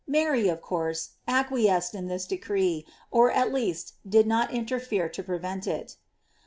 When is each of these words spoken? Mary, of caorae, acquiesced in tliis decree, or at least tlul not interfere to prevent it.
Mary, 0.07 0.47
of 0.49 0.63
caorae, 0.63 1.09
acquiesced 1.27 1.93
in 1.93 2.07
tliis 2.07 2.27
decree, 2.27 2.87
or 3.11 3.29
at 3.29 3.53
least 3.53 3.97
tlul 4.09 4.25
not 4.25 4.51
interfere 4.51 5.07
to 5.07 5.21
prevent 5.21 5.67
it. 5.67 5.95